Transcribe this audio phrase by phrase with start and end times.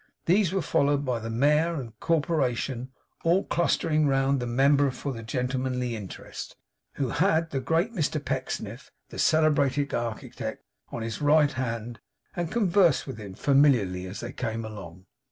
[0.25, 2.89] These were followed by the Mayor and Corporation,
[3.23, 6.55] all clustering round the member for the Gentlemanly Interest;
[6.93, 11.99] who had the great Mr Pecksniff, the celebrated architect on his right hand,
[12.35, 15.05] and conversed with him familiarly as they came along.